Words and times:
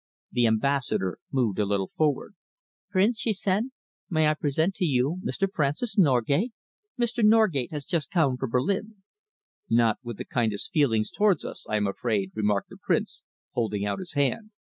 The 0.31 0.47
Ambassador 0.47 1.19
moved 1.31 1.59
a 1.59 1.65
little 1.65 1.91
forward. 1.95 2.33
"Prince," 2.89 3.19
she 3.19 3.33
said, 3.33 3.65
"may 4.09 4.27
I 4.27 4.33
present 4.33 4.73
to 4.77 4.83
you 4.85 5.21
Mr. 5.23 5.47
Francis 5.47 5.95
Norgate? 5.95 6.53
Mr. 6.99 7.23
Norgate 7.23 7.69
has 7.69 7.85
just 7.85 8.09
come 8.09 8.35
from 8.35 8.49
Berlin." 8.49 9.03
"Not 9.69 9.99
with 10.01 10.17
the 10.17 10.25
kindliest 10.25 10.71
feelings 10.71 11.11
towards 11.11 11.45
us, 11.45 11.67
I 11.69 11.75
am 11.75 11.85
afraid," 11.85 12.31
remarked 12.33 12.69
the 12.69 12.77
Prince, 12.81 13.21
holding 13.51 13.85
out 13.85 13.99
his 13.99 14.13
hand. 14.13 14.49